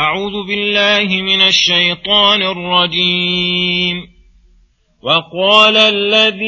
أعوذ 0.00 0.46
بالله 0.46 1.22
من 1.22 1.40
الشيطان 1.40 2.42
الرجيم. 2.42 3.96
وقال 5.02 5.76
الذي 5.76 6.40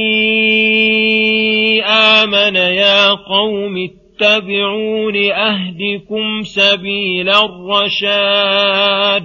آمن 1.82 2.56
يا 2.56 3.08
قوم 3.08 3.76
اتبعون 3.76 5.30
أهدكم 5.32 6.42
سبيل 6.42 7.28
الرشاد. 7.28 9.24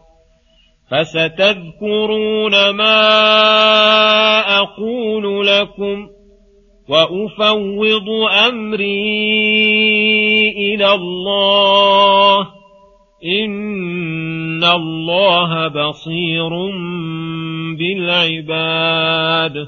فستذكرون 0.91 2.69
ما 2.69 2.99
أقول 4.59 5.47
لكم 5.47 6.07
وأفوض 6.89 8.09
أمري 8.47 9.21
إلى 10.49 10.93
الله 10.93 12.47
إن 13.25 14.63
الله 14.63 15.67
بصير 15.67 16.49
بالعباد 17.77 19.67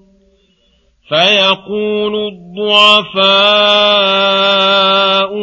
فيقول 1.11 2.15
الضعفاء 2.15 3.21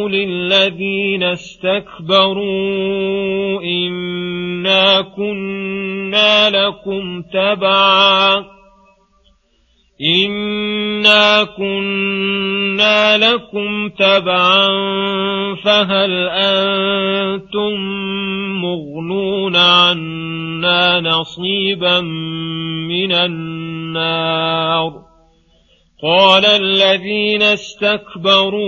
للذين 0.07 1.23
استكبروا 1.23 2.41
إنا 3.61 5.01
كنا 5.01 6.49
لكم 6.49 7.21
تبعا 7.21 8.45
إنا 10.25 11.43
كنا 11.43 13.17
لكم 13.17 13.89
تبعا 13.89 14.67
فهل 15.63 16.29
أنتم 16.29 17.73
مغنون 18.61 19.55
عنا 19.55 21.01
نصيبا 21.01 22.01
من 22.89 23.11
النار 23.11 25.08
قال 26.03 26.45
الذين 26.45 27.41
استكبروا 27.41 28.59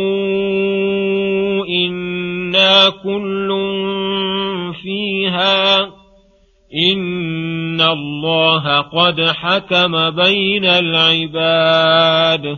إنا 1.66 2.90
كل 2.90 3.50
فيها 4.84 5.82
إن 6.76 7.82
الله 7.82 8.82
قد 8.82 9.22
حكم 9.22 10.10
بين 10.10 10.66
العباد. 10.66 12.58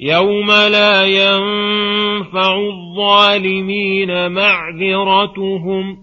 يوم 0.00 0.50
لا 0.52 1.04
ينفع 1.06 2.56
الظالمين 2.56 4.32
معذرتهم 4.32 5.98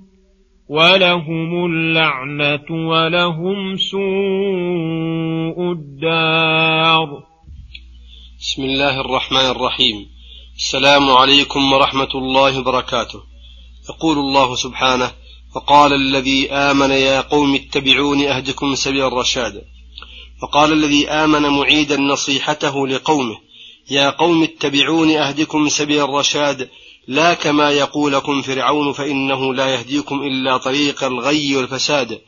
ولهم 0.69 1.65
اللعنة 1.65 2.89
ولهم 2.89 3.77
سوء 3.77 5.71
الدار 5.71 7.23
بسم 8.39 8.63
الله 8.63 9.01
الرحمن 9.01 9.45
الرحيم. 9.45 10.05
السلام 10.55 11.09
عليكم 11.09 11.73
ورحمة 11.73 12.09
الله 12.15 12.59
وبركاته. 12.59 13.19
يقول 13.89 14.17
الله 14.17 14.55
سبحانه 14.55 15.11
فقال 15.55 15.93
الذي 15.93 16.51
آمن 16.51 16.89
يا 16.89 17.21
قوم 17.21 17.55
اتبعون 17.55 18.21
أهدكم 18.21 18.75
سبيل 18.75 19.01
الرشاد. 19.01 19.61
فقال 20.41 20.73
الذي 20.73 21.09
آمن 21.09 21.41
معيدا 21.41 21.97
نصيحته 21.97 22.87
لقومه. 22.87 23.45
يا 23.89 24.09
قوم 24.09 24.43
اتبعون 24.43 25.11
أهدكم 25.11 25.69
سبيل 25.69 26.03
الرشاد 26.03 26.69
لا 27.07 27.33
كما 27.33 27.71
يقولكم 27.71 28.41
فرعون 28.41 28.93
فإنه 28.93 29.53
لا 29.53 29.73
يهديكم 29.73 30.21
إلا 30.23 30.57
طريق 30.57 31.03
الغي 31.03 31.55
والفساد. 31.55 32.21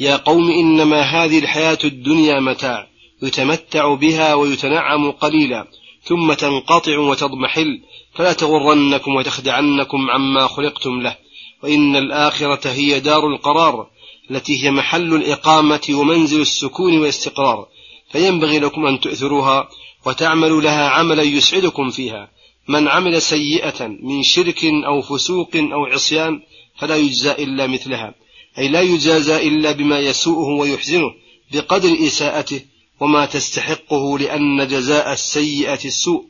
يا 0.00 0.16
قوم 0.16 0.50
إنما 0.50 1.00
هذه 1.00 1.38
الحياة 1.38 1.78
الدنيا 1.84 2.40
متاع 2.40 2.86
يتمتع 3.22 3.94
بها 3.94 4.34
ويتنعم 4.34 5.10
قليلا 5.10 5.66
ثم 6.02 6.32
تنقطع 6.32 6.98
وتضمحل 6.98 7.80
فلا 8.14 8.32
تغرنكم 8.32 9.14
وتخدعنكم 9.14 10.10
عما 10.10 10.46
خلقتم 10.46 11.00
له. 11.00 11.16
وإن 11.62 11.96
الآخرة 11.96 12.70
هي 12.70 13.00
دار 13.00 13.26
القرار 13.26 13.86
التي 14.30 14.64
هي 14.64 14.70
محل 14.70 15.14
الإقامة 15.14 15.88
ومنزل 15.90 16.40
السكون 16.40 16.98
والاستقرار. 16.98 17.66
فينبغي 18.12 18.58
لكم 18.58 18.86
أن 18.86 19.00
تؤثروها 19.00 19.68
وتعملوا 20.06 20.60
لها 20.60 20.88
عملا 20.88 21.22
يسعدكم 21.22 21.90
فيها. 21.90 22.30
من 22.68 22.88
عمل 22.88 23.22
سيئة 23.22 23.86
من 23.86 24.22
شرك 24.22 24.64
أو 24.64 25.02
فسوق 25.02 25.50
أو 25.56 25.86
عصيان 25.86 26.40
فلا 26.78 26.96
يجزى 26.96 27.32
إلا 27.32 27.66
مثلها. 27.66 28.14
أي 28.58 28.68
لا 28.68 28.80
يجازى 28.80 29.48
إلا 29.48 29.72
بما 29.72 29.98
يسوءه 29.98 30.60
ويحزنه 30.60 31.10
بقدر 31.52 31.96
إساءته 32.06 32.60
وما 33.00 33.26
تستحقه 33.26 34.18
لأن 34.18 34.68
جزاء 34.68 35.12
السيئة 35.12 35.84
السوء. 35.84 36.24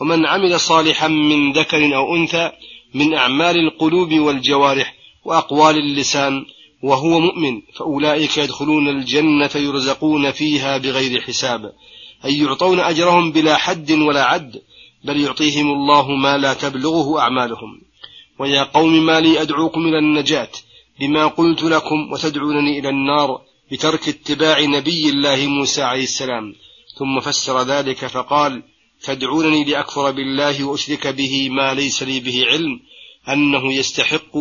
ومن 0.00 0.26
عمل 0.26 0.60
صالحا 0.60 1.08
من 1.08 1.52
ذكر 1.52 1.96
أو 1.96 2.16
أنثى 2.16 2.50
من 2.94 3.14
أعمال 3.14 3.56
القلوب 3.56 4.12
والجوارح 4.12 4.94
وأقوال 5.24 5.76
اللسان 5.76 6.44
وهو 6.82 7.20
مؤمن 7.20 7.62
فأولئك 7.76 8.38
يدخلون 8.38 8.88
الجنة 8.88 9.50
يرزقون 9.54 10.30
فيها 10.30 10.78
بغير 10.78 11.20
حساب. 11.20 11.72
أي 12.24 12.38
يعطون 12.38 12.80
أجرهم 12.80 13.32
بلا 13.32 13.56
حد 13.56 13.92
ولا 13.92 14.24
عد 14.24 14.62
بل 15.04 15.20
يعطيهم 15.20 15.72
الله 15.72 16.10
ما 16.10 16.38
لا 16.38 16.54
تبلغه 16.54 17.20
أعمالهم. 17.20 17.80
ويا 18.38 18.62
قوم 18.62 19.06
ما 19.06 19.20
لي 19.20 19.42
أدعوكم 19.42 19.86
إلى 19.86 19.98
النجاة 19.98 20.50
بما 21.00 21.26
قلت 21.26 21.62
لكم 21.62 22.12
وتدعونني 22.12 22.78
إلى 22.78 22.88
النار 22.88 23.40
بترك 23.72 24.08
اتباع 24.08 24.60
نبي 24.60 25.08
الله 25.08 25.46
موسى 25.46 25.82
عليه 25.82 26.02
السلام. 26.02 26.54
ثم 26.98 27.20
فسر 27.20 27.62
ذلك 27.62 28.06
فقال 28.06 28.62
تدعونني 29.02 29.64
لأكفر 29.64 30.10
بالله 30.10 30.64
وأشرك 30.64 31.06
به 31.06 31.48
ما 31.50 31.74
ليس 31.74 32.02
لي 32.02 32.20
به 32.20 32.44
علم 32.46 32.80
أنه 33.28 33.72
يستحق 33.72 34.36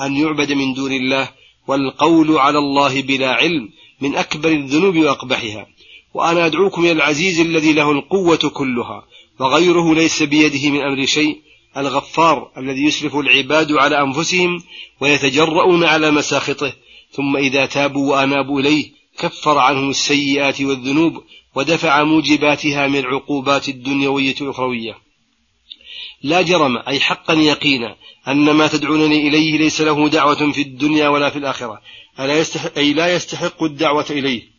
أن 0.00 0.16
يعبد 0.16 0.52
من 0.52 0.74
دون 0.74 0.92
الله 0.92 1.30
والقول 1.68 2.38
على 2.38 2.58
الله 2.58 3.02
بلا 3.02 3.32
علم 3.32 3.68
من 4.00 4.16
أكبر 4.16 4.48
الذنوب 4.48 4.96
وأقبحها. 4.96 5.66
وأنا 6.14 6.46
أدعوكم 6.46 6.82
إلى 6.82 6.92
العزيز 6.92 7.40
الذي 7.40 7.72
له 7.72 7.90
القوة 7.90 8.50
كلها 8.54 9.04
وغيره 9.40 9.94
ليس 9.94 10.22
بيده 10.22 10.70
من 10.70 10.80
أمر 10.80 11.06
شيء 11.06 11.40
الغفار 11.76 12.50
الذي 12.58 12.84
يسرف 12.84 13.16
العباد 13.16 13.72
على 13.72 14.02
أنفسهم 14.02 14.62
ويتجرؤون 15.00 15.84
على 15.84 16.10
مساخطه 16.10 16.72
ثم 17.10 17.36
إذا 17.36 17.66
تابوا 17.66 18.10
وأنابوا 18.10 18.60
إليه 18.60 18.90
كفر 19.18 19.58
عنهم 19.58 19.90
السيئات 19.90 20.60
والذنوب 20.60 21.22
ودفع 21.54 22.04
موجباتها 22.04 22.86
من 22.86 22.98
العقوبات 22.98 23.68
الدنيوية 23.68 24.34
والأخروية 24.40 24.98
لا 26.22 26.42
جرم 26.42 26.78
أي 26.88 27.00
حقا 27.00 27.34
يقينا 27.34 27.96
أن 28.28 28.50
ما 28.50 28.66
تدعونني 28.66 29.28
إليه 29.28 29.58
ليس 29.58 29.80
له 29.80 30.08
دعوة 30.08 30.52
في 30.52 30.62
الدنيا 30.62 31.08
ولا 31.08 31.30
في 31.30 31.38
الآخرة 31.38 31.80
ألا 32.20 32.38
يستحق 32.38 32.78
أي 32.78 32.92
لا 32.92 33.14
يستحق 33.14 33.62
الدعوة 33.62 34.06
إليه. 34.10 34.57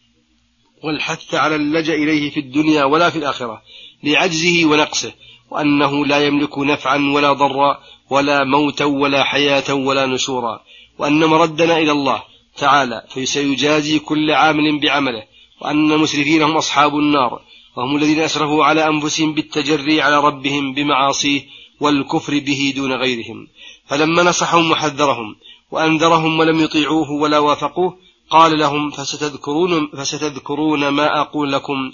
والحث 0.84 1.36
على 1.36 1.56
اللجأ 1.56 1.94
إليه 1.94 2.30
في 2.30 2.40
الدنيا 2.40 2.84
ولا 2.84 3.10
في 3.10 3.18
الآخرة 3.18 3.62
لعجزه 4.04 4.66
ونقصه 4.66 5.14
وأنه 5.52 6.06
لا 6.06 6.28
يملك 6.28 6.58
نفعا 6.58 6.98
ولا 6.98 7.34
ضرا 7.34 7.80
ولا 8.10 8.44
موتا 8.44 8.86
ولا 8.86 9.24
حياة 9.24 9.74
ولا 9.74 10.06
نشورا 10.06 10.62
وأن 11.00 11.26
مردنا 11.26 11.78
إلى 11.78 11.92
الله 11.92 12.24
تعالى 12.58 13.04
فسيجازي 13.10 14.00
كل 14.00 14.32
عامل 14.32 14.80
بعمله 14.80 15.24
وأن 15.62 15.92
المسرفين 15.92 16.42
هم 16.42 16.58
أصحاب 16.58 16.96
النار 16.96 17.42
وهم 17.78 17.96
الذين 17.96 18.20
أسرفوا 18.20 18.66
على 18.66 18.88
أنفسهم 18.88 19.34
بالتجري 19.34 20.02
على 20.02 20.20
ربهم 20.20 20.74
بمعاصيه 20.74 21.42
والكفر 21.80 22.40
به 22.40 22.74
دون 22.76 22.94
غيرهم 22.94 23.48
فلما 23.88 24.24
نصحهم 24.24 24.72
وحذرهم 24.72 25.36
وأنذرهم 25.72 26.40
ولم 26.40 26.60
يطيعوه 26.60 27.12
ولا 27.12 27.40
وافقوه 27.40 27.98
قال 28.30 28.60
لهم 28.60 28.92
فستذكرون, 28.92 29.88
فستذكرون 29.88 30.88
ما 30.88 31.22
أقول 31.22 31.52
لكم 31.52 31.92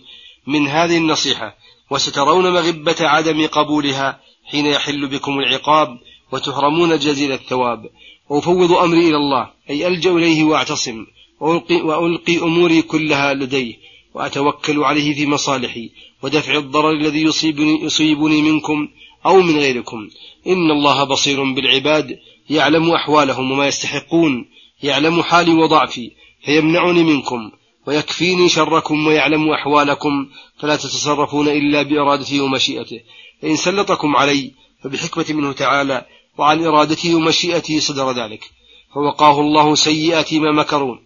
من 0.48 0.68
هذه 0.68 0.98
النصيحة 0.98 1.56
وسترون 1.90 2.52
مغبة 2.52 2.96
عدم 3.00 3.48
قبولها 3.48 4.20
حين 4.46 4.66
يحل 4.66 5.08
بكم 5.08 5.40
العقاب 5.40 6.00
وتحرمون 6.32 7.00
جزيل 7.00 7.32
الثواب. 7.32 7.90
وأفوض 8.30 8.72
أمري 8.72 9.10
إلى 9.10 9.18
الله 9.18 9.50
أي 9.70 9.88
ألجأ 9.88 10.12
إليه 10.12 10.44
وأعتصم 10.44 11.06
وألقي, 11.40 11.82
وألقي 11.82 12.38
أموري 12.38 12.82
كلها 12.82 13.34
لديه 13.34 13.76
وأتوكل 14.14 14.84
عليه 14.84 15.16
في 15.16 15.26
مصالحي 15.26 15.90
ودفع 16.22 16.58
الضرر 16.58 16.92
الذي 16.92 17.22
يصيبني, 17.22 17.84
يصيبني 17.84 18.42
منكم 18.42 18.88
أو 19.26 19.42
من 19.42 19.58
غيركم. 19.58 20.10
إن 20.48 20.72
الله 20.72 21.04
بصير 21.04 21.54
بالعباد 21.54 22.20
يعلم 22.50 22.92
أحوالهم 22.92 23.52
وما 23.52 23.68
يستحقون 23.68 24.46
يعلم 24.84 25.22
حالي 25.22 25.54
وضعفي 25.54 26.12
فيمنعني 26.46 27.04
منكم 27.04 27.52
ويكفيني 27.88 28.50
شركم 28.50 29.08
ويعلم 29.08 29.50
أحوالكم 29.50 30.28
فلا 30.60 30.76
تتصرفون 30.76 31.48
إلا 31.48 31.82
بإرادته 31.82 32.42
ومشيئته. 32.42 33.00
فإن 33.42 33.56
سلطكم 33.56 34.16
علي 34.16 34.52
فبحكمة 34.84 35.26
منه 35.30 35.52
تعالى 35.52 36.06
وعن 36.38 36.66
إرادته 36.66 37.16
ومشيئته 37.16 37.80
صدر 37.80 38.12
ذلك. 38.12 38.52
فوقاه 38.94 39.42
الله 39.42 39.76
سيئات 39.76 40.34
ما 40.34 40.52
مكرون. 40.52 41.00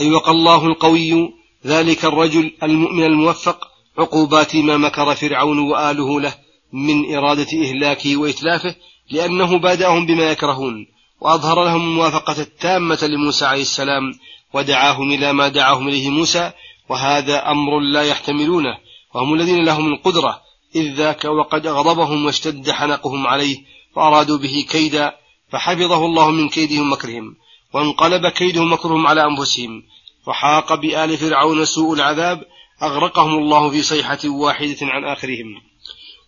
أي 0.00 0.10
وقى 0.10 0.30
الله 0.30 0.66
القوي 0.66 1.32
ذلك 1.66 2.04
الرجل 2.04 2.52
المؤمن 2.62 3.02
الموفق 3.04 3.68
عقوبات 3.98 4.56
ما 4.56 4.76
مكر 4.76 5.14
فرعون 5.14 5.58
وآله 5.58 6.20
له 6.20 6.34
من 6.72 7.14
إرادة 7.14 7.46
إهلاكه 7.62 8.16
وإتلافه 8.16 8.74
لأنه 9.10 9.58
بادأهم 9.58 10.06
بما 10.06 10.30
يكرهون. 10.30 10.86
وأظهر 11.20 11.64
لهم 11.64 11.80
الموافقة 11.80 12.40
التامة 12.42 12.98
لموسى 13.02 13.44
عليه 13.44 13.62
السلام 13.62 14.12
ودعاهم 14.54 15.12
إلى 15.12 15.32
ما 15.32 15.48
دعاهم 15.48 15.88
إليه 15.88 16.10
موسى 16.10 16.52
وهذا 16.88 17.50
أمر 17.50 17.80
لا 17.80 18.02
يحتملونه 18.02 18.78
وهم 19.14 19.34
الذين 19.34 19.64
لهم 19.64 19.92
القدرة 19.92 20.40
إذ 20.76 20.94
ذاك 20.94 21.24
وقد 21.24 21.66
أغضبهم 21.66 22.24
واشتد 22.24 22.70
حنقهم 22.70 23.26
عليه 23.26 23.56
فأرادوا 23.96 24.38
به 24.38 24.66
كيدا 24.70 25.12
فحفظه 25.52 26.06
الله 26.06 26.30
من 26.30 26.48
كيدهم 26.48 26.80
ومكرهم 26.80 27.36
وانقلب 27.74 28.28
كيدهم 28.28 28.72
ومكرهم 28.72 29.06
على 29.06 29.24
أنفسهم 29.24 29.82
وحاق 30.26 30.74
بآل 30.74 31.16
فرعون 31.16 31.64
سوء 31.64 31.94
العذاب 31.94 32.44
أغرقهم 32.82 33.38
الله 33.38 33.70
في 33.70 33.82
صيحة 33.82 34.18
واحدة 34.24 34.76
عن 34.82 35.04
آخرهم. 35.04 35.46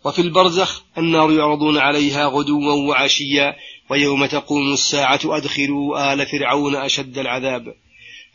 وفي 0.05 0.23
البرزخ 0.23 0.83
النار 0.99 1.33
يعرضون 1.33 1.79
عليها 1.79 2.27
غدوا 2.27 2.73
وعشيا 2.73 3.57
ويوم 3.91 4.27
تقوم 4.27 4.73
الساعة 4.73 5.21
أدخلوا 5.25 6.13
آل 6.13 6.27
فرعون 6.27 6.77
أشد 6.77 7.19
العذاب. 7.19 7.75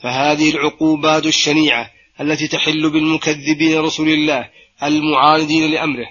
فهذه 0.02 0.50
العقوبات 0.50 1.26
الشنيعة 1.26 1.92
التي 2.22 2.48
تحل 2.48 2.90
بالمكذبين 2.90 3.80
رسول 3.80 4.10
الله 4.10 4.50
المعاندين 4.84 5.72
لأمره. 5.72 6.08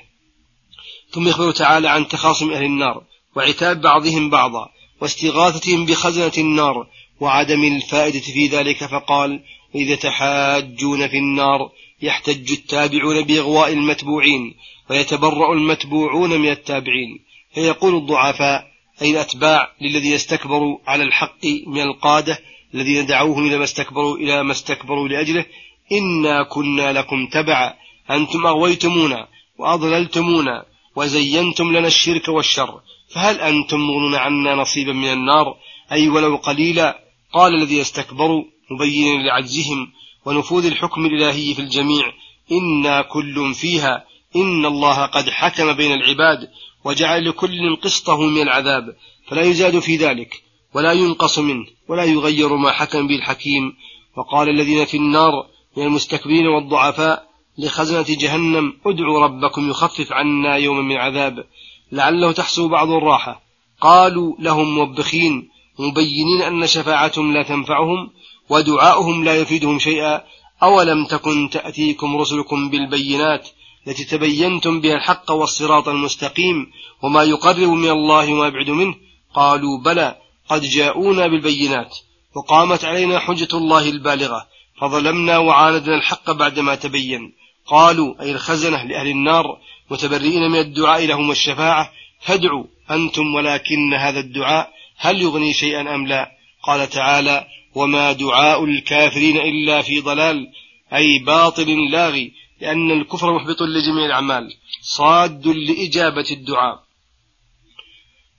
ثم 1.11 1.29
يخبر 1.29 1.51
تعالى 1.51 1.89
عن 1.89 2.09
تخاصم 2.09 2.53
أهل 2.53 2.65
النار 2.65 3.03
وعتاب 3.37 3.81
بعضهم 3.81 4.31
بعضا 4.31 4.69
واستغاثتهم 5.01 5.87
بخزنة 5.87 6.33
النار 6.39 6.87
وعدم 7.21 7.65
الفائدة 7.65 8.21
في 8.21 8.47
ذلك 8.47 8.85
فقال 8.85 9.41
وإذا 9.75 9.95
تحاجون 9.95 11.09
في 11.09 11.17
النار 11.17 11.71
يحتج 12.03 12.53
التابعون 12.53 13.21
بإغواء 13.23 13.73
المتبوعين 13.73 14.55
ويتبرأ 14.91 15.53
المتبوعون 15.53 16.41
من 16.41 16.51
التابعين. 16.51 17.19
فيقول 17.55 17.95
الضعفاء 17.95 18.72
أي 19.03 19.11
الأتباع 19.11 19.73
للذين 19.81 20.13
استكبروا 20.13 20.79
على 20.87 21.03
الحق 21.03 21.45
من 21.67 21.81
القادة 21.81 22.39
الذين 22.75 23.07
دعوهم 23.07 23.47
إلى 23.47 23.59
ما 23.59 23.65
استكبروا 23.65 24.17
إلى 24.17 24.43
ما 24.43 24.53
استكبروا 24.53 25.09
لأجله. 25.09 25.45
إنا 25.93 26.43
كنا 26.43 26.93
لكم 26.93 27.27
تبعا. 27.27 27.75
أنتم 28.11 28.47
أغويتمونا 28.47 29.29
وأضللتمونا 29.59 30.65
وزينتم 30.97 31.77
لنا 31.77 31.87
الشرك 31.87 32.29
والشر. 32.29 32.81
فهل 33.09 33.41
أنتم 33.41 33.81
مغنون 33.81 34.15
عنا 34.15 34.55
نصيبا 34.55 34.93
من 34.93 35.13
النار؟ 35.13 35.57
أي 35.93 36.09
ولو 36.09 36.37
قليلا. 36.37 36.99
قال 37.33 37.55
الذي 37.55 37.81
استكبروا 37.81 38.45
مبينا 38.71 39.23
لعجزهم 39.23 39.93
ونفوذ 40.25 40.67
الحكم 40.67 41.07
الإلهي 41.07 41.55
في 41.55 41.63
الجميع. 41.63 42.13
إنا 42.53 43.03
كل 43.03 43.55
فيها. 43.55 44.05
إن 44.37 44.67
الله 44.67 45.07
قد 45.07 45.31
حكم 45.31 45.73
بين 45.73 45.93
العباد 45.93 46.49
وجعل 46.85 47.29
لكل 47.29 47.77
قسطه 47.77 48.21
من 48.21 48.43
العذاب 48.43 48.97
فلا 49.29 49.43
يزاد 49.43 49.79
في 49.79 49.97
ذلك 49.97 50.43
ولا 50.75 50.93
ينقص 50.93 51.39
منه 51.39 51.67
ولا 51.89 52.05
يغير 52.05 52.57
ما 52.57 52.73
حكم 52.73 53.07
به 53.07 53.15
الحكيم. 53.15 53.73
وقال 54.17 54.49
الذين 54.49 54.85
في 54.85 54.97
النار 54.97 55.33
من 55.77 55.83
المستكبرين 55.83 56.47
والضعفاء 56.47 57.29
لخزنة 57.59 58.07
جهنم 58.09 58.73
ادعوا 58.87 59.21
ربكم 59.21 59.71
يخفف 59.71 60.13
عنا 60.13 60.57
يوما 60.57 60.83
من 60.83 60.97
عذاب. 60.97 61.45
لعله 61.93 62.33
تحصل 62.33 62.69
بعض 62.69 62.91
الراحة. 62.91 63.43
قالوا 63.81 64.35
لهم 64.39 64.75
موبخين 64.75 65.49
مبينين 65.79 66.43
أن 66.43 66.67
شفاعتهم 66.67 67.33
لا 67.33 67.43
تنفعهم 67.43 68.11
ودعاؤهم 68.49 69.25
لا 69.25 69.37
يفيدهم 69.37 69.79
شيئا. 69.79 70.25
أولم 70.63 71.07
تكن 71.07 71.51
تأتيكم 71.51 72.17
رسلكم 72.17 72.71
بالبينات 72.71 73.49
التي 73.87 74.05
تبينتم 74.05 74.81
بها 74.81 74.95
الحق 74.95 75.31
والصراط 75.31 75.89
المستقيم 75.89 76.71
وما 77.03 77.23
يقرب 77.23 77.69
من 77.69 77.91
الله 77.91 78.33
وما 78.33 78.47
يبعد 78.47 78.71
منه 78.71 78.95
قالوا 79.35 79.79
بلى 79.79 80.17
قد 80.49 80.63
جاءونا 80.63 81.27
بالبينات 81.27 81.99
وقامت 82.35 82.85
علينا 82.85 83.19
حجة 83.19 83.49
الله 83.55 83.89
البالغة 83.89 84.47
فظلمنا 84.81 85.39
وعاندنا 85.39 85.97
الحق 85.97 86.31
بعدما 86.31 86.75
تبين 86.75 87.33
قالوا 87.67 88.23
أي 88.23 88.33
الخزنة 88.33 88.85
لأهل 88.85 89.09
النار 89.09 89.45
متبرئين 89.91 90.51
من 90.51 90.59
الدعاء 90.59 91.07
لهم 91.07 91.31
الشفاعة 91.31 91.93
فادعوا 92.21 92.65
أنتم 92.91 93.35
ولكن 93.35 93.95
هذا 93.95 94.21
الدعاء 94.21 94.71
هل 94.97 95.23
يغني 95.23 95.55
شيئا 95.55 95.95
أم 95.95 96.07
لا 96.07 96.31
قال 96.63 96.89
تعالى 96.89 97.47
وما 97.75 98.13
دعاء 98.13 98.65
الكافرين 98.65 99.37
إلا 99.37 99.83
في 99.83 100.01
ضلال 100.01 100.49
أي 100.95 101.19
باطل 101.19 101.91
لاغي 101.91 102.33
لأن 102.63 102.91
الكفر 102.91 103.35
محبط 103.35 103.63
لجميع 103.63 104.07
الأعمال 104.07 104.55
صاد 104.83 105.47
لإجابة 105.47 106.27
الدعاء. 106.31 106.83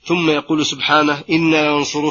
ثم 0.06 0.30
يقول 0.30 0.66
سبحانه 0.66 1.24
إنا 1.30 1.70
لننصر 1.70 2.10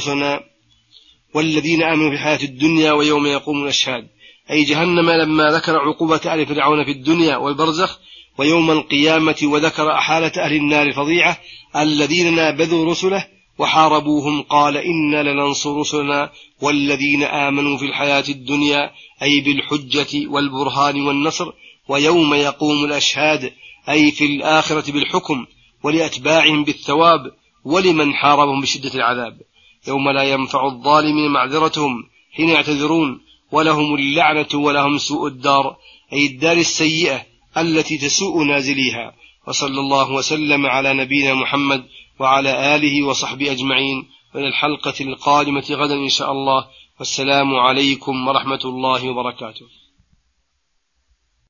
والذين 1.34 1.82
آمنوا 1.82 2.10
في 2.10 2.14
الحياة 2.14 2.42
الدنيا 2.42 2.92
ويوم 2.92 3.26
يقوم 3.26 3.64
الأشهاد 3.64 4.08
أي 4.50 4.64
جهنم 4.64 5.10
لما 5.10 5.44
ذكر 5.44 5.78
عقوبة 5.78 6.34
آل 6.34 6.46
فرعون 6.46 6.84
في 6.84 6.90
الدنيا 6.90 7.36
والبرزخ 7.36 7.98
ويوم 8.38 8.70
القيامة 8.70 9.36
وذكر 9.42 9.92
أحالة 9.92 10.32
أهل 10.44 10.52
النار 10.52 10.86
الفظيعة 10.86 11.38
الذين 11.76 12.34
نابذوا 12.34 12.90
رسله 12.90 13.26
وحاربوهم 13.58 14.42
قال 14.42 14.76
إنا 14.76 15.22
لننصر 15.22 15.76
رسلنا 15.76 16.30
والذين 16.62 17.22
آمنوا 17.22 17.78
في 17.78 17.84
الحياة 17.84 18.24
الدنيا 18.28 18.90
أي 19.22 19.40
بالحجة 19.40 20.28
والبرهان 20.28 21.00
والنصر 21.00 21.52
ويوم 21.88 22.34
يقوم 22.34 22.84
الأشهاد 22.84 23.52
أي 23.88 24.10
في 24.10 24.26
الآخرة 24.26 24.92
بالحكم 24.92 25.46
ولأتباعهم 25.82 26.64
بالثواب 26.64 27.20
ولمن 27.64 28.14
حاربهم 28.14 28.60
بشدة 28.60 28.94
العذاب. 28.94 29.40
يوم 29.88 30.10
لا 30.10 30.22
ينفع 30.22 30.66
الظالمين 30.66 31.30
معذرتهم 31.30 32.04
حين 32.32 32.48
يعتذرون 32.48 33.20
ولهم 33.52 33.94
اللعنة 33.94 34.48
ولهم 34.54 34.98
سوء 34.98 35.26
الدار 35.26 35.76
أي 36.12 36.26
الدار 36.26 36.56
السيئة 36.56 37.26
التي 37.56 37.98
تسوء 37.98 38.44
نازليها. 38.44 39.14
وصلى 39.48 39.80
الله 39.80 40.12
وسلم 40.12 40.66
على 40.66 40.94
نبينا 40.94 41.34
محمد 41.34 41.84
وعلى 42.18 42.76
آله 42.76 43.06
وصحبه 43.06 43.52
أجمعين. 43.52 44.08
وإلى 44.34 44.48
الحلقة 44.48 44.94
القادمة 45.00 45.64
غدا 45.70 45.94
إن 45.94 46.08
شاء 46.08 46.32
الله. 46.32 46.66
والسلام 46.98 47.54
عليكم 47.54 48.28
ورحمة 48.28 48.60
الله 48.64 49.08
وبركاته. 49.10 49.81